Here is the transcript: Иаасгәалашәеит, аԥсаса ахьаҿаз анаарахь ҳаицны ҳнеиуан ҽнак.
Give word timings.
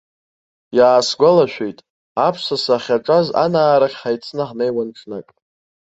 Иаасгәалашәеит, 0.77 1.77
аԥсаса 2.27 2.75
ахьаҿаз 2.75 3.27
анаарахь 3.43 3.97
ҳаицны 4.01 4.43
ҳнеиуан 4.49 4.89
ҽнак. 4.97 5.27